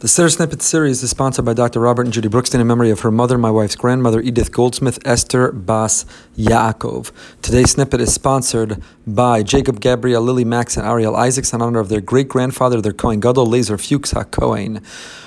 The 0.00 0.06
Siddur 0.06 0.32
Snippet 0.32 0.62
series 0.62 1.02
is 1.02 1.10
sponsored 1.10 1.44
by 1.44 1.54
Dr. 1.54 1.80
Robert 1.80 2.06
and 2.06 2.12
Judy 2.12 2.28
Brookstein 2.28 2.60
in 2.60 2.66
memory 2.68 2.90
of 2.90 3.00
her 3.00 3.10
mother, 3.10 3.36
my 3.36 3.50
wife's 3.50 3.74
grandmother, 3.74 4.20
Edith 4.20 4.52
Goldsmith 4.52 5.00
Esther 5.04 5.50
Bas 5.50 6.06
Yaakov. 6.36 7.10
Today's 7.42 7.72
snippet 7.72 8.00
is 8.00 8.14
sponsored 8.14 8.80
by 9.08 9.42
Jacob 9.42 9.80
Gabriel, 9.80 10.22
Lily 10.22 10.44
Max, 10.44 10.76
and 10.76 10.86
Ariel 10.86 11.16
Isaacs 11.16 11.52
in 11.52 11.60
honor 11.60 11.80
of 11.80 11.88
their 11.88 12.00
great 12.00 12.28
grandfather, 12.28 12.80
their 12.80 12.92
Kohen 12.92 13.18
Gadol, 13.18 13.46
Laser 13.46 13.76
Fuchs 13.76 14.12
HaKohen. 14.14 14.84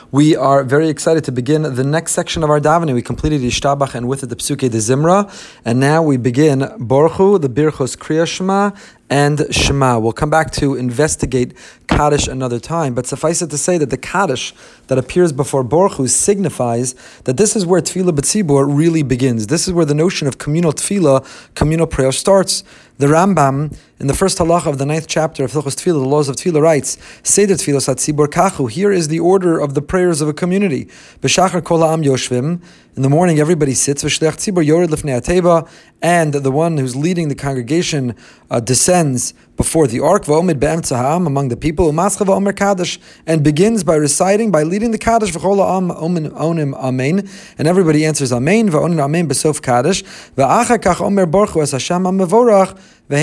We 0.10 0.38
are 0.38 0.64
very 0.64 0.88
excited 0.88 1.26
to 1.26 1.32
begin 1.34 1.64
the 1.64 1.84
next 1.84 2.14
section 2.14 2.42
of 2.44 2.50
our 2.50 2.60
davening. 2.60 2.94
We 2.94 3.02
completed 3.02 3.42
Yishtabach 3.42 3.96
and 3.96 4.08
with 4.08 4.24
it 4.24 4.28
the 4.28 4.36
Psuke 4.38 4.70
de 4.70 4.78
Zimra, 4.78 5.30
and 5.66 5.82
now 5.82 6.02
we 6.02 6.16
begin 6.16 6.60
Borchu, 6.80 7.42
the 7.42 7.50
Birchos 7.50 7.98
Kriya 7.98 8.28
Shema, 8.28 8.72
and 9.12 9.46
Shema. 9.54 10.00
We'll 10.00 10.14
come 10.14 10.30
back 10.30 10.52
to 10.54 10.76
investigate 10.76 11.54
Kaddish 11.88 12.30
another 12.30 12.60
time, 12.60 12.96
but 12.96 13.06
suffice 13.06 13.42
it 13.42 13.50
to 13.50 13.58
say 13.58 13.78
that 13.78 13.90
the 13.90 13.98
Kaddish 13.98 14.54
that 14.88 14.98
appears 14.98 15.34
before 15.34 15.66
Borchu 15.66 16.10
signifies 16.10 16.96
that 17.26 17.36
this 17.36 17.58
is 17.58 17.66
where 17.66 17.82
Tefillah 17.82 18.12
B'tzibur 18.12 18.66
really 18.66 19.04
begins. 19.04 19.48
This 19.48 19.68
is 19.68 19.74
where 19.74 19.86
the 19.86 19.94
notion 19.94 20.30
of 20.30 20.38
communal 20.38 20.72
Tefillah, 20.72 21.54
communal 21.56 21.88
prayer 21.88 22.14
starts. 22.14 22.64
The 23.00 23.08
Rambam, 23.08 23.78
in 24.02 24.08
the 24.08 24.16
first 24.16 24.40
halach 24.40 24.66
of 24.66 24.80
the 24.80 24.86
ninth 24.88 25.06
chapter 25.08 25.44
of 25.46 25.52
Hilchos 25.52 25.76
Tefillah, 25.76 26.02
the 26.02 26.10
laws 26.10 26.28
of 26.28 26.36
Tefillah, 26.36 26.60
writes, 26.60 26.98
Seder 27.22 27.54
Tefillah 27.54 27.88
Satzibur 27.88 28.26
Kachu. 28.26 28.68
Here 28.68 28.92
is 28.92 29.10
the 29.10 29.20
order 29.20 29.60
of 29.60 29.76
the 29.76 29.82
prayers 29.84 30.22
of 30.22 30.28
a 30.28 30.34
community. 30.34 30.86
B'shachar 31.22 31.64
kol 31.64 31.82
ha'am 31.82 32.02
yoshvim. 32.02 32.64
In 32.96 33.04
the 33.04 33.10
morning, 33.10 33.40
everybody 33.40 33.76
sits. 33.76 34.04
V'shlech 34.04 34.38
tzibur 34.38 34.66
yored 34.66 34.90
lifnei. 34.90 35.70
And 36.02 36.34
the 36.34 36.52
one 36.52 36.78
who's 36.78 36.96
leading 36.96 37.28
the 37.30 37.36
congregation 37.36 38.16
uh, 38.50 38.60
descends 38.60 39.36
before 39.56 39.86
the 39.86 40.00
ark, 40.00 40.26
v'omid 40.26 40.60
be'emtza 40.60 40.98
ha'am, 40.98 41.28
among 41.28 41.50
the 41.50 41.56
people, 41.56 41.92
u'mascha 41.92 42.26
v'omer 42.26 42.56
kaddish, 42.56 43.00
and 43.28 43.44
begins 43.44 43.84
by 43.84 43.94
reciting, 43.94 44.50
by 44.50 44.64
leading 44.64 44.90
the 44.90 44.98
kaddish, 44.98 45.32
v'chol 45.32 45.58
ha'am 45.58 45.92
onim 45.92 46.74
amen. 46.74 47.30
And 47.60 47.68
everybody 47.68 48.04
answers 48.04 48.34
amen, 48.34 48.72
v'onin 48.72 49.00
amen 49.00 49.28
b'sof 49.28 49.62
kaddish. 49.62 50.02
V'achar 50.36 50.80
kach 50.80 51.02
omer 51.02 51.28
borchu 51.28 51.62
es 51.62 51.72
Hashem 51.72 52.04
ha'mevorach, 52.04 52.78
so 53.12 53.18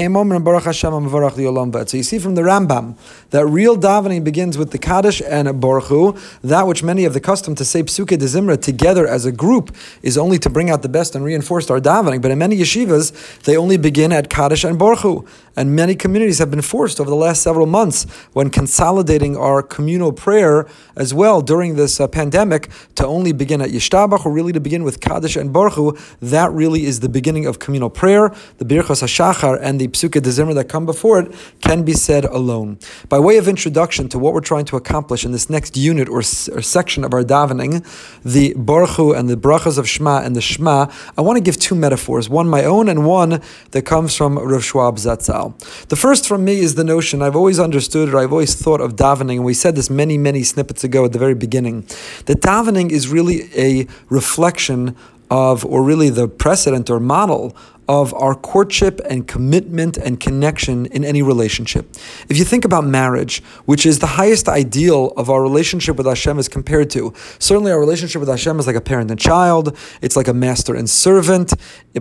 you 1.96 2.02
see 2.02 2.18
from 2.18 2.34
the 2.34 2.42
Rambam 2.42 2.94
that 3.30 3.46
real 3.46 3.74
davening 3.74 4.22
begins 4.22 4.58
with 4.58 4.70
the 4.70 4.76
Kaddish 4.76 5.22
and 5.22 5.48
Borchu, 5.48 6.14
That 6.42 6.66
which 6.66 6.82
many 6.82 7.04
have 7.04 7.14
the 7.14 7.20
custom 7.20 7.54
to 7.54 7.64
say 7.64 7.82
Psuke 7.82 8.18
de 8.18 8.26
Zimra 8.26 8.60
together 8.60 9.06
as 9.06 9.24
a 9.24 9.32
group 9.32 9.74
is 10.02 10.18
only 10.18 10.38
to 10.40 10.50
bring 10.50 10.68
out 10.68 10.82
the 10.82 10.90
best 10.90 11.14
and 11.14 11.24
reinforce 11.24 11.70
our 11.70 11.80
davening. 11.80 12.20
But 12.20 12.32
in 12.32 12.38
many 12.38 12.58
yeshivas, 12.58 13.42
they 13.44 13.56
only 13.56 13.78
begin 13.78 14.12
at 14.12 14.28
Kaddish 14.28 14.62
and 14.62 14.78
Borchu 14.78 15.26
And 15.58 15.74
many 15.74 15.96
communities 15.96 16.38
have 16.38 16.52
been 16.52 16.62
forced 16.62 17.00
over 17.00 17.10
the 17.10 17.16
last 17.16 17.42
several 17.42 17.66
months 17.66 18.04
when 18.32 18.48
consolidating 18.48 19.36
our 19.36 19.60
communal 19.60 20.12
prayer 20.12 20.68
as 20.94 21.12
well 21.12 21.42
during 21.42 21.74
this 21.74 21.98
uh, 21.98 22.06
pandemic 22.06 22.70
to 22.94 23.04
only 23.04 23.32
begin 23.32 23.60
at 23.60 23.70
Yishtabach 23.70 24.24
or 24.24 24.30
really 24.30 24.52
to 24.52 24.60
begin 24.60 24.84
with 24.84 25.00
Kaddish 25.00 25.34
and 25.34 25.52
Borchu 25.52 25.98
That 26.20 26.52
really 26.52 26.84
is 26.84 27.00
the 27.00 27.08
beginning 27.08 27.44
of 27.44 27.58
communal 27.58 27.90
prayer, 27.90 28.32
the 28.58 28.64
Birchas 28.64 29.02
HaShachar 29.02 29.58
and 29.60 29.80
the 29.80 29.88
Psuke 29.88 30.22
de 30.22 30.30
Zimra 30.30 30.54
that 30.54 30.68
come 30.68 30.86
before 30.86 31.18
it 31.18 31.34
can 31.60 31.82
be 31.82 31.92
said 31.92 32.24
alone. 32.24 32.78
By 33.08 33.18
way 33.18 33.36
of 33.36 33.48
introduction 33.48 34.08
to 34.10 34.18
what 34.20 34.34
we're 34.34 34.40
trying 34.52 34.66
to 34.66 34.76
accomplish 34.76 35.24
in 35.24 35.32
this 35.32 35.50
next 35.50 35.76
unit 35.76 36.08
or, 36.08 36.18
or 36.18 36.22
section 36.22 37.02
of 37.02 37.12
our 37.12 37.24
davening, 37.24 37.84
the 38.22 38.54
Borchu 38.54 39.18
and 39.18 39.28
the 39.28 39.36
brachas 39.36 39.76
of 39.76 39.88
Shema 39.88 40.20
and 40.20 40.36
the 40.36 40.40
Shema, 40.40 40.86
I 41.16 41.20
want 41.20 41.36
to 41.36 41.42
give 41.42 41.56
two 41.56 41.74
metaphors, 41.74 42.28
one 42.28 42.46
my 42.48 42.62
own 42.62 42.88
and 42.88 43.04
one 43.04 43.42
that 43.72 43.82
comes 43.82 44.14
from 44.14 44.38
Rav 44.38 44.64
Schwab 44.64 44.98
Zatzal. 44.98 45.47
The 45.88 45.96
first 45.96 46.26
from 46.26 46.44
me 46.44 46.58
is 46.60 46.74
the 46.74 46.84
notion 46.84 47.22
I've 47.22 47.36
always 47.36 47.58
understood 47.58 48.12
or 48.12 48.18
I've 48.18 48.32
always 48.32 48.54
thought 48.54 48.80
of 48.80 48.96
davening, 48.96 49.36
and 49.36 49.44
we 49.44 49.54
said 49.54 49.76
this 49.76 49.90
many, 49.90 50.18
many 50.18 50.42
snippets 50.42 50.84
ago 50.84 51.04
at 51.04 51.12
the 51.12 51.18
very 51.18 51.34
beginning, 51.34 51.82
that 52.26 52.40
davening 52.40 52.90
is 52.90 53.08
really 53.08 53.48
a 53.56 53.86
reflection 54.08 54.96
of, 55.30 55.64
or 55.64 55.82
really 55.82 56.10
the 56.10 56.28
precedent 56.28 56.88
or 56.88 57.00
model 57.00 57.54
of 57.88 58.12
our 58.14 58.34
courtship 58.34 59.00
and 59.08 59.26
commitment 59.26 59.96
and 59.96 60.20
connection 60.20 60.84
in 60.86 61.04
any 61.06 61.22
relationship. 61.22 61.88
If 62.28 62.36
you 62.36 62.44
think 62.44 62.66
about 62.66 62.84
marriage, 62.84 63.42
which 63.64 63.86
is 63.86 63.98
the 63.98 64.06
highest 64.06 64.46
ideal 64.46 65.12
of 65.16 65.30
our 65.30 65.42
relationship 65.42 65.96
with 65.96 66.06
Hashem 66.06 66.38
as 66.38 66.48
compared 66.48 66.90
to, 66.90 67.14
certainly 67.38 67.72
our 67.72 67.80
relationship 67.80 68.20
with 68.20 68.28
Hashem 68.28 68.58
is 68.58 68.66
like 68.66 68.76
a 68.76 68.82
parent 68.82 69.10
and 69.10 69.18
child, 69.18 69.74
it's 70.02 70.16
like 70.16 70.28
a 70.28 70.34
master 70.34 70.74
and 70.74 70.88
servant, 70.88 71.54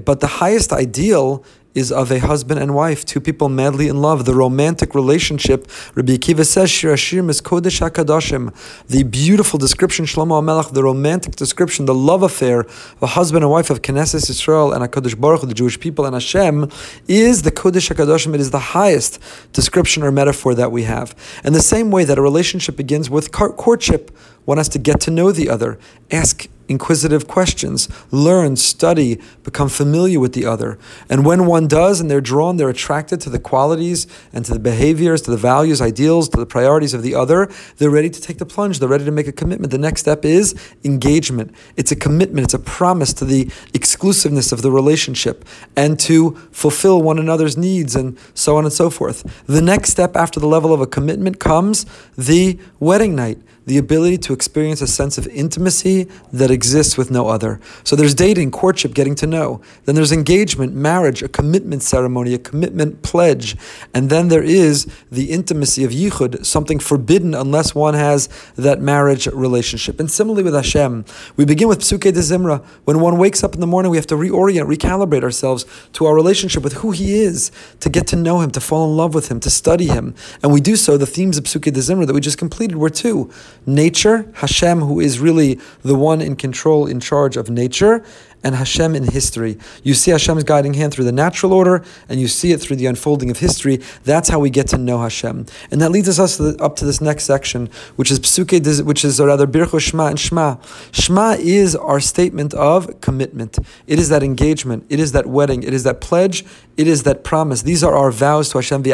but 0.04 0.20
the 0.20 0.28
highest 0.28 0.74
ideal 0.74 1.46
is 1.78 1.92
of 1.92 2.12
a 2.12 2.18
husband 2.18 2.60
and 2.60 2.74
wife, 2.74 3.06
two 3.06 3.22
people 3.22 3.50
madly 3.50 3.88
in 3.88 4.02
love, 4.02 4.26
the 4.26 4.34
romantic 4.34 4.96
relationship. 4.96 5.68
Rabbi 5.94 6.14
Akiva 6.14 6.44
says, 6.44 6.72
Shir 6.72 6.94
is 6.94 7.00
Kodesh 7.42 7.88
HaKadoshim, 7.88 8.52
the 8.88 9.04
beautiful 9.04 9.60
description, 9.60 10.06
Shlomo 10.06 10.42
HaMelech, 10.42 10.74
the 10.74 10.84
romantic 10.84 11.36
description, 11.36 11.86
the 11.86 11.94
love 11.94 12.24
affair 12.24 12.62
of 12.62 13.04
a 13.04 13.08
husband 13.08 13.44
and 13.44 13.52
wife 13.52 13.70
of 13.70 13.84
Knesset 13.84 14.28
Israel 14.28 14.74
and 14.74 14.84
HaKadosh 14.84 15.20
Baruch 15.22 15.42
the 15.48 15.54
Jewish 15.54 15.80
people, 15.80 16.06
and 16.06 16.16
Hashem, 16.16 16.72
is 17.08 17.44
the 17.44 17.52
Kodesh 17.52 17.94
HaKadoshim. 17.94 18.34
It 18.34 18.40
is 18.40 18.50
the 18.50 18.74
highest 18.74 19.20
description 19.54 20.02
or 20.02 20.12
metaphor 20.12 20.56
that 20.56 20.72
we 20.72 20.82
have. 20.84 21.16
And 21.44 21.54
the 21.54 21.62
same 21.62 21.92
way 21.92 22.06
that 22.06 22.18
a 22.18 22.24
relationship 22.24 22.76
begins 22.76 23.08
with 23.08 23.32
courtship, 23.32 24.10
one 24.46 24.58
has 24.58 24.70
to 24.70 24.80
get 24.80 25.00
to 25.02 25.12
know 25.12 25.32
the 25.32 25.48
other, 25.48 25.78
ask 26.10 26.48
inquisitive 26.68 27.28
questions, 27.28 27.88
learn, 28.12 28.56
study, 28.56 29.22
become 29.44 29.70
familiar 29.70 30.20
with 30.20 30.34
the 30.34 30.46
other. 30.46 30.78
And 31.10 31.26
when 31.26 31.46
one 31.46 31.68
does 31.68 32.00
and 32.00 32.10
they're 32.12 32.22
drawn, 32.22 32.58
they're 32.58 32.70
attracted 32.70 33.22
to 33.22 33.30
the 33.30 33.40
qualities 33.40 34.08
and 34.34 34.44
to 34.46 34.54
the 34.54 34.60
behaviors, 34.60 35.22
to 35.24 35.32
the 35.32 35.38
values, 35.38 35.82
ideals, 35.82 36.30
to 36.30 36.38
the 36.38 36.46
priorities 36.46 36.94
of 36.94 37.04
the 37.04 37.16
other, 37.16 37.50
they're 37.78 37.90
ready 37.90 38.10
to 38.10 38.22
take 38.22 38.38
the 38.38 38.46
plunge, 38.46 38.80
they're 38.80 38.90
ready 38.90 39.06
to 39.06 39.12
make 39.12 39.28
a 39.28 39.32
commitment. 39.32 39.72
The 39.72 39.78
next 39.78 40.02
step 40.02 40.26
is 40.26 40.56
engagement. 40.84 41.54
It's 41.76 41.92
a 41.92 41.96
commitment, 41.96 42.46
it's 42.46 42.54
a 42.54 42.60
promise 42.60 43.14
to 43.14 43.26
the 43.26 43.50
exclusiveness 43.74 44.52
of 44.52 44.62
the 44.62 44.72
relationship 44.72 45.46
and 45.76 46.00
to 46.02 46.32
fulfill 46.52 47.02
one 47.02 47.20
another's 47.20 47.58
needs 47.58 47.96
and 47.96 48.18
so 48.34 48.58
on 48.58 48.66
and 48.66 48.74
so 48.74 48.90
forth. 48.90 49.44
The 49.46 49.62
next 49.62 49.92
step 49.92 50.16
after 50.16 50.40
the 50.40 50.48
level 50.48 50.74
of 50.74 50.82
a 50.82 50.88
commitment 50.88 51.40
comes 51.40 51.86
the 52.18 52.60
wedding 52.80 53.16
night 53.16 53.40
the 53.68 53.78
ability 53.78 54.18
to 54.18 54.34
experience 54.34 54.82
a 54.82 54.88
sense 54.88 55.18
of 55.18 55.28
intimacy 55.28 56.08
that 56.32 56.50
exists 56.58 56.98
with 56.98 57.10
no 57.12 57.28
other. 57.30 57.60
So 57.84 57.96
there's 57.96 58.16
dating, 58.16 58.52
courtship, 58.52 58.94
getting 58.94 59.16
to 59.16 59.28
know. 59.28 59.62
Then 59.86 59.96
there's 59.96 60.12
engagement, 60.12 60.74
marriage, 60.74 61.22
a 61.22 61.30
commitment 61.30 61.84
ceremony, 61.84 62.34
a 62.34 62.40
commitment 62.40 63.04
pledge. 63.04 63.56
And 63.94 64.10
then 64.10 64.28
there 64.28 64.44
is 64.44 64.88
the 65.12 65.30
intimacy 65.32 65.84
of 65.84 65.92
yichud, 65.92 66.46
something 66.46 66.80
forbidden 66.80 67.34
unless 67.34 67.76
one 67.76 67.94
has 67.94 68.28
that 68.56 68.82
marriage 68.82 69.28
relationship. 69.28 70.00
And 70.00 70.10
similarly 70.10 70.44
with 70.44 70.56
Hashem, 70.56 71.06
we 71.38 71.46
begin 71.46 71.68
with 71.68 71.80
Psuke 71.80 72.12
de 72.12 72.22
Zimra. 72.30 72.66
When 72.86 73.00
one 73.00 73.18
wakes 73.18 73.44
up 73.44 73.54
in 73.54 73.62
the 73.62 73.68
morning, 73.68 73.92
we 73.92 73.98
have 73.98 74.08
to 74.08 74.16
reorient, 74.16 74.68
recalibrate 74.68 75.24
ourselves 75.24 75.66
to 75.94 76.06
our 76.08 76.16
relationship 76.16 76.64
with 76.64 76.74
who 76.74 76.92
He 76.92 77.20
is, 77.20 77.52
to 77.80 77.90
get 77.90 78.08
to 78.08 78.16
know 78.16 78.42
Him, 78.42 78.52
to 78.52 78.60
fall 78.60 78.90
in 78.90 78.98
love 78.98 79.14
with 79.14 79.30
Him, 79.30 79.40
to 79.42 79.50
study 79.50 79.88
Him. 79.88 80.16
And 80.42 80.52
we 80.52 80.62
do 80.62 80.76
so, 80.76 80.98
the 80.98 81.06
themes 81.06 81.38
of 81.38 81.44
Psuke 81.44 81.72
de 81.72 81.80
Zimra 81.80 82.08
that 82.08 82.14
we 82.14 82.22
just 82.22 82.38
completed 82.38 82.78
were 82.78 82.90
two 82.90 83.30
nature, 83.66 84.32
Hashem, 84.36 84.80
who 84.80 85.00
is 85.00 85.20
really 85.20 85.60
the 85.84 85.96
one 85.96 86.22
in 86.22 86.36
control, 86.48 86.88
in 86.88 87.00
charge 87.00 87.36
of 87.42 87.46
nature, 87.50 87.96
and 88.44 88.56
Hashem 88.56 88.96
in 88.96 89.04
history. 89.04 89.58
You 89.84 89.94
see 89.94 90.12
Hashem's 90.12 90.44
guiding 90.44 90.76
hand 90.76 90.94
through 90.94 91.06
the 91.06 91.12
natural 91.12 91.54
order, 91.54 91.84
and 92.08 92.20
you 92.20 92.28
see 92.28 92.52
it 92.52 92.62
through 92.62 92.78
the 92.78 92.86
unfolding 92.86 93.30
of 93.30 93.40
history. 93.40 93.82
That's 94.04 94.30
how 94.30 94.40
we 94.40 94.50
get 94.50 94.68
to 94.70 94.78
know 94.78 95.00
Hashem, 95.00 95.46
and 95.72 95.82
that 95.82 95.92
leads 95.92 96.08
us 96.08 96.40
up 96.40 96.76
to 96.78 96.86
this 96.86 97.02
next 97.02 97.24
section, 97.24 97.70
which 97.96 98.12
is 98.12 98.20
psuke, 98.20 98.84
which 98.84 99.04
is 99.04 99.20
rather 99.20 99.48
bircho 99.48 99.80
Shema 99.80 100.08
and 100.08 100.20
Shema. 100.20 100.58
Shema 100.92 101.36
is 101.40 101.76
our 101.76 102.00
statement 102.00 102.54
of 102.54 103.02
commitment. 103.02 103.58
It 103.88 104.00
is 104.00 104.10
that 104.10 104.24
engagement. 104.24 104.86
It 104.90 105.00
is 105.00 105.12
that 105.14 105.26
wedding. 105.26 105.64
It 105.64 105.74
is 105.74 105.84
that 105.84 106.02
pledge. 106.02 106.46
It 106.78 106.88
is 106.88 107.04
that 107.04 107.24
promise. 107.24 107.64
These 107.64 107.84
are 107.84 107.96
our 107.96 108.12
vows 108.12 108.50
to 108.50 108.60
Hashem 108.60 108.84
These 108.84 108.94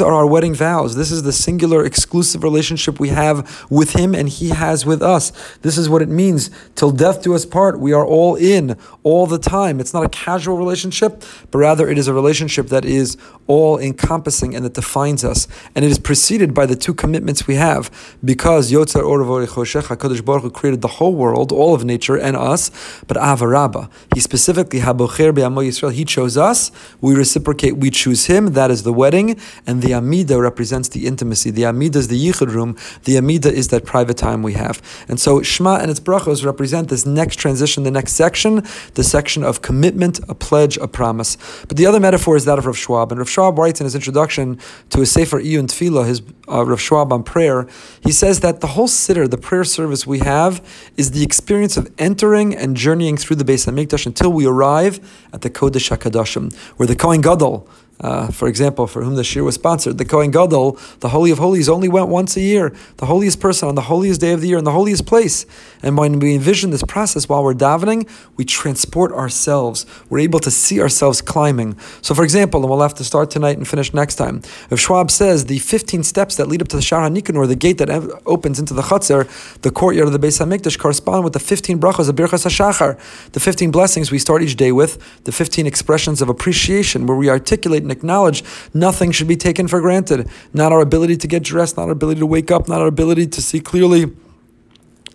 are 0.00 0.12
our 0.12 0.26
wedding 0.26 0.54
vows. 0.54 0.94
This 0.94 1.10
is 1.10 1.22
the 1.22 1.32
singular, 1.32 1.84
exclusive 1.84 2.42
relationship 2.42 3.00
we 3.00 3.08
have 3.08 3.66
with 3.70 3.94
Him, 3.94 4.14
and 4.14 4.28
He 4.28 4.50
has 4.50 4.84
with 4.84 5.02
us 5.02 5.21
us. 5.22 5.56
This 5.58 5.78
is 5.78 5.88
what 5.88 6.02
it 6.02 6.08
means. 6.08 6.50
Till 6.74 6.90
death 6.90 7.22
do 7.22 7.34
us 7.34 7.46
part. 7.46 7.78
We 7.78 7.92
are 7.92 8.04
all 8.04 8.34
in 8.36 8.76
all 9.02 9.26
the 9.26 9.38
time. 9.38 9.80
It's 9.80 9.94
not 9.94 10.04
a 10.04 10.08
casual 10.08 10.56
relationship, 10.56 11.22
but 11.50 11.58
rather 11.58 11.88
it 11.88 11.98
is 11.98 12.08
a 12.08 12.14
relationship 12.14 12.68
that 12.68 12.84
is 12.84 13.16
all 13.46 13.78
encompassing 13.78 14.54
and 14.54 14.64
that 14.64 14.74
defines 14.74 15.24
us. 15.24 15.48
And 15.74 15.84
it 15.84 15.90
is 15.90 15.98
preceded 15.98 16.54
by 16.54 16.66
the 16.66 16.76
two 16.76 16.94
commitments 16.94 17.46
we 17.46 17.56
have 17.56 17.90
because 18.24 18.70
Yotzer 18.72 19.02
Yotzar 19.02 19.04
Or 19.04 19.46
HaKadosh 19.82 20.24
Baruch 20.24 20.42
Hu 20.42 20.50
created 20.50 20.80
the 20.80 20.88
whole 20.88 21.14
world, 21.14 21.52
all 21.52 21.74
of 21.74 21.84
nature 21.84 22.16
and 22.16 22.36
us, 22.36 22.70
but 23.06 23.16
Ahava 23.16 23.50
Rabba. 23.50 23.90
He 24.14 24.20
specifically, 24.20 24.80
Habocher 24.80 25.34
Be'amo 25.34 25.62
Yisrael, 25.62 25.92
He 25.92 26.04
chose 26.04 26.36
us. 26.36 26.70
We 27.00 27.14
reciprocate, 27.14 27.76
we 27.76 27.90
choose 27.90 28.26
Him. 28.26 28.52
That 28.52 28.70
is 28.70 28.82
the 28.82 28.92
wedding. 28.92 29.38
And 29.66 29.82
the 29.82 29.94
Amida 29.94 30.40
represents 30.40 30.88
the 30.88 31.06
intimacy. 31.06 31.50
The 31.50 31.66
Amida 31.66 31.98
is 31.98 32.08
the 32.08 32.18
Yichud 32.18 32.48
room. 32.48 32.76
The 33.04 33.16
Amida 33.18 33.52
is 33.52 33.68
that 33.68 33.84
private 33.84 34.16
time 34.16 34.42
we 34.42 34.54
have. 34.54 34.80
And 35.12 35.20
so 35.20 35.42
Shema 35.42 35.76
and 35.76 35.90
its 35.90 36.00
brachos 36.00 36.42
represent 36.42 36.88
this 36.88 37.04
next 37.04 37.36
transition, 37.36 37.82
the 37.82 37.90
next 37.90 38.14
section, 38.14 38.66
the 38.94 39.04
section 39.04 39.44
of 39.44 39.60
commitment, 39.60 40.20
a 40.26 40.34
pledge, 40.34 40.78
a 40.78 40.88
promise. 40.88 41.36
But 41.68 41.76
the 41.76 41.84
other 41.84 42.00
metaphor 42.00 42.34
is 42.34 42.46
that 42.46 42.58
of 42.58 42.64
Rav 42.64 42.78
Schwab. 42.78 43.12
And 43.12 43.18
Rav 43.18 43.28
Schwab 43.28 43.58
writes 43.58 43.78
in 43.78 43.84
his 43.84 43.94
introduction 43.94 44.58
to 44.88 45.00
his 45.00 45.10
Sefer 45.10 45.38
Iyun 45.38 45.66
Tefillah, 45.66 46.06
his 46.06 46.22
uh, 46.48 46.64
Rav 46.64 46.80
Schwab 46.80 47.12
on 47.12 47.24
prayer, 47.24 47.68
he 48.00 48.10
says 48.10 48.40
that 48.40 48.62
the 48.62 48.68
whole 48.68 48.88
siddur, 48.88 49.30
the 49.30 49.36
prayer 49.36 49.64
service 49.64 50.06
we 50.06 50.20
have, 50.20 50.66
is 50.96 51.10
the 51.10 51.22
experience 51.22 51.76
of 51.76 51.92
entering 51.98 52.56
and 52.56 52.74
journeying 52.74 53.18
through 53.18 53.36
the 53.36 53.44
Beis 53.44 53.70
Hamikdash 53.70 54.06
until 54.06 54.32
we 54.32 54.46
arrive 54.46 54.98
at 55.34 55.42
the 55.42 55.50
Kodesh 55.50 55.94
HaKadoshim, 55.94 56.54
where 56.78 56.86
the 56.86 56.96
Kohen 56.96 57.20
Gadol, 57.20 57.68
uh, 58.02 58.28
for 58.28 58.48
example, 58.48 58.86
for 58.86 59.02
whom 59.02 59.14
the 59.14 59.24
shir 59.24 59.44
was 59.44 59.54
sponsored, 59.54 59.98
the 59.98 60.04
Kohen 60.04 60.30
Gadol, 60.30 60.78
the 61.00 61.10
Holy 61.10 61.30
of 61.30 61.38
Holies, 61.38 61.68
only 61.68 61.88
went 61.88 62.08
once 62.08 62.36
a 62.36 62.40
year, 62.40 62.74
the 62.96 63.06
holiest 63.06 63.40
person 63.40 63.68
on 63.68 63.74
the 63.74 63.82
holiest 63.82 64.20
day 64.20 64.32
of 64.32 64.40
the 64.40 64.48
year 64.48 64.58
in 64.58 64.64
the 64.64 64.72
holiest 64.72 65.06
place. 65.06 65.46
And 65.82 65.96
when 65.96 66.18
we 66.18 66.34
envision 66.34 66.70
this 66.70 66.82
process 66.82 67.28
while 67.28 67.42
we're 67.42 67.54
davening, 67.54 68.08
we 68.36 68.44
transport 68.44 69.12
ourselves. 69.12 69.86
We're 70.10 70.20
able 70.20 70.40
to 70.40 70.50
see 70.50 70.80
ourselves 70.80 71.20
climbing. 71.20 71.78
So, 72.00 72.14
for 72.14 72.24
example, 72.24 72.60
and 72.60 72.70
we'll 72.70 72.80
have 72.80 72.94
to 72.94 73.04
start 73.04 73.30
tonight 73.30 73.56
and 73.56 73.66
finish 73.66 73.92
next 73.94 74.16
time. 74.16 74.42
If 74.70 74.80
Schwab 74.80 75.10
says 75.10 75.46
the 75.46 75.58
15 75.58 76.02
steps 76.02 76.36
that 76.36 76.48
lead 76.48 76.62
up 76.62 76.68
to 76.68 76.76
the 76.76 76.82
Shaar 76.82 77.08
Nikanor, 77.08 77.46
the 77.46 77.56
gate 77.56 77.78
that 77.78 77.90
opens 78.26 78.58
into 78.58 78.74
the 78.74 78.82
Chatzar, 78.82 79.28
the 79.62 79.70
courtyard 79.70 80.08
of 80.08 80.12
the 80.12 80.18
Beis 80.18 80.40
Hamikdash, 80.44 80.78
correspond 80.78 81.24
with 81.24 81.32
the 81.32 81.40
15 81.40 81.78
brachas 81.78 82.08
of 82.08 82.16
Birchas 82.16 82.46
HaShachar, 82.46 82.98
the 83.32 83.40
15 83.40 83.70
blessings 83.70 84.10
we 84.10 84.18
start 84.18 84.42
each 84.42 84.56
day 84.56 84.72
with, 84.72 85.22
the 85.24 85.32
15 85.32 85.66
expressions 85.66 86.20
of 86.20 86.28
appreciation 86.28 87.06
where 87.06 87.16
we 87.16 87.28
articulate 87.28 87.84
acknowledge 87.92 88.42
nothing 88.74 89.12
should 89.12 89.28
be 89.28 89.36
taken 89.36 89.68
for 89.68 89.80
granted. 89.80 90.28
Not 90.52 90.72
our 90.72 90.80
ability 90.80 91.16
to 91.18 91.28
get 91.28 91.44
dressed, 91.44 91.76
not 91.76 91.84
our 91.84 91.92
ability 91.92 92.18
to 92.18 92.26
wake 92.26 92.50
up, 92.50 92.68
not 92.68 92.80
our 92.80 92.88
ability 92.88 93.28
to 93.28 93.40
see 93.40 93.60
clearly 93.60 94.06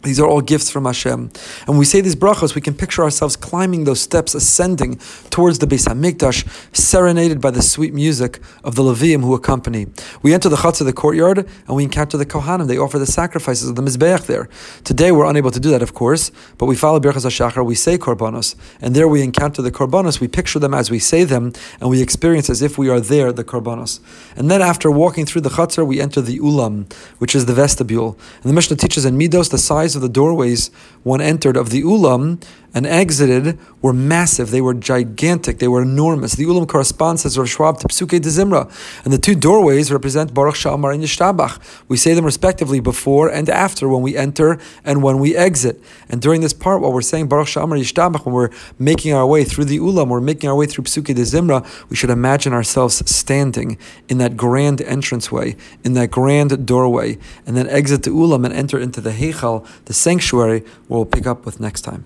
these 0.03 0.19
are 0.19 0.27
all 0.27 0.41
gifts 0.41 0.69
from 0.69 0.85
Hashem. 0.85 1.19
And 1.19 1.67
when 1.67 1.77
we 1.77 1.85
say 1.85 2.01
these 2.01 2.15
brachos, 2.15 2.55
we 2.55 2.61
can 2.61 2.73
picture 2.73 3.03
ourselves 3.03 3.35
climbing 3.35 3.83
those 3.85 3.99
steps, 3.99 4.35
ascending 4.35 4.99
towards 5.29 5.59
the 5.59 5.67
Beis 5.67 5.87
HaMikdash, 5.87 6.47
serenaded 6.75 7.41
by 7.41 7.51
the 7.51 7.61
sweet 7.61 7.93
music 7.93 8.39
of 8.63 8.75
the 8.75 8.83
Leviim 8.83 9.21
who 9.21 9.33
accompany. 9.33 9.87
We 10.21 10.33
enter 10.33 10.49
the 10.49 10.57
Chatz 10.57 10.81
of 10.81 10.87
the 10.87 10.93
courtyard 10.93 11.47
and 11.67 11.75
we 11.75 11.83
encounter 11.83 12.17
the 12.17 12.25
Kohanim. 12.25 12.67
They 12.67 12.77
offer 12.77 12.99
the 12.99 13.05
sacrifices 13.05 13.69
of 13.69 13.75
the 13.75 13.81
Mizbeach 13.81 14.27
there. 14.27 14.49
Today 14.83 15.11
we're 15.11 15.25
unable 15.25 15.51
to 15.51 15.59
do 15.59 15.71
that, 15.71 15.81
of 15.81 15.93
course, 15.93 16.31
but 16.57 16.65
we 16.65 16.75
follow 16.75 16.99
Birchas 16.99 17.25
HaShachar, 17.25 17.65
we 17.65 17.75
say 17.75 17.97
Korbanos, 17.97 18.55
and 18.81 18.95
there 18.95 19.07
we 19.07 19.21
encounter 19.21 19.61
the 19.61 19.71
Korbanos, 19.71 20.19
we 20.19 20.27
picture 20.27 20.59
them 20.59 20.73
as 20.73 20.91
we 20.91 20.99
say 20.99 21.23
them, 21.23 21.53
and 21.79 21.89
we 21.89 22.01
experience 22.01 22.49
as 22.49 22.61
if 22.61 22.77
we 22.77 22.89
are 22.89 22.99
there, 22.99 23.31
the 23.31 23.43
Korbanos. 23.43 23.99
And 24.35 24.51
then 24.51 24.61
after 24.61 24.91
walking 24.91 25.25
through 25.25 25.41
the 25.41 25.49
Chatzar, 25.49 25.85
we 25.85 25.99
enter 25.99 26.21
the 26.21 26.39
Ulam, 26.39 26.91
which 27.17 27.35
is 27.35 27.45
the 27.45 27.53
vestibule. 27.53 28.17
And 28.41 28.49
the 28.49 28.53
Mishnah 28.53 28.77
teaches 28.77 29.05
in 29.05 29.17
Midos 29.17 29.49
the 29.49 29.57
size 29.57 29.86
of 29.95 30.01
the 30.01 30.09
doorways 30.09 30.69
one 31.03 31.21
entered 31.21 31.57
of 31.57 31.69
the 31.69 31.81
ulam 31.83 32.41
and 32.73 32.85
exited 32.85 33.57
were 33.81 33.93
massive. 33.93 34.51
They 34.51 34.61
were 34.61 34.73
gigantic. 34.73 35.59
They 35.59 35.67
were 35.67 35.81
enormous. 35.81 36.35
The 36.35 36.45
ulam 36.45 36.67
corresponds, 36.67 37.25
as 37.25 37.37
Rosh 37.37 37.55
Schwab, 37.55 37.79
to 37.79 37.87
Psuke 37.87 38.21
de 38.21 38.29
Zimra. 38.29 38.69
And 39.03 39.13
the 39.13 39.17
two 39.17 39.35
doorways 39.35 39.91
represent 39.91 40.33
Baruch 40.33 40.55
She'amar 40.55 40.91
and 40.91 41.03
Yishtabach. 41.03 41.59
We 41.87 41.97
say 41.97 42.13
them 42.13 42.25
respectively 42.25 42.79
before 42.79 43.29
and 43.29 43.49
after 43.49 43.87
when 43.87 44.01
we 44.01 44.17
enter 44.17 44.59
and 44.83 45.01
when 45.01 45.19
we 45.19 45.35
exit. 45.35 45.81
And 46.09 46.21
during 46.21 46.41
this 46.41 46.53
part, 46.53 46.81
while 46.81 46.91
we're 46.91 47.01
saying 47.01 47.27
Baruch 47.27 47.47
She'amar 47.47 47.77
Yishtabach, 47.77 48.25
when 48.25 48.35
we're 48.35 48.49
making 48.77 49.13
our 49.13 49.25
way 49.25 49.43
through 49.43 49.65
the 49.65 49.79
ulam, 49.79 50.09
we're 50.09 50.21
making 50.21 50.49
our 50.49 50.55
way 50.55 50.65
through 50.65 50.83
Psuke 50.85 51.15
de 51.15 51.21
Zimra, 51.21 51.65
we 51.89 51.95
should 51.95 52.09
imagine 52.09 52.53
ourselves 52.53 53.09
standing 53.09 53.77
in 54.09 54.17
that 54.17 54.35
grand 54.35 54.81
entranceway, 54.81 55.55
in 55.83 55.93
that 55.93 56.11
grand 56.11 56.65
doorway, 56.65 57.17
and 57.45 57.55
then 57.55 57.67
exit 57.69 58.03
the 58.03 58.09
ulam 58.09 58.45
and 58.45 58.53
enter 58.53 58.79
into 58.79 59.01
the 59.01 59.11
Heichal, 59.11 59.65
the 59.85 59.93
sanctuary, 59.93 60.59
where 60.87 60.99
we'll 60.99 61.05
pick 61.05 61.25
up 61.25 61.45
with 61.45 61.59
next 61.59 61.81
time. 61.81 62.05